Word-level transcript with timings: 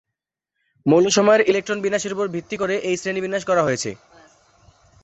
মৌলসমূহের 0.85 1.41
ইলেকট্রন 1.41 1.79
বিন্যাসের 1.81 2.15
উপর 2.15 2.25
ভিত্তি 2.27 2.55
করে 2.57 2.75
এই 2.89 2.95
শ্রেণী 2.97 3.21
বিন্যাস 3.21 3.43
করা 3.49 3.61
হয়েছে। 3.63 3.89